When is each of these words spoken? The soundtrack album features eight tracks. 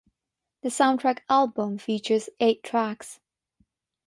The 0.63 0.69
soundtrack 0.69 1.19
album 1.29 1.77
features 1.77 2.27
eight 2.39 2.63
tracks. 2.63 3.19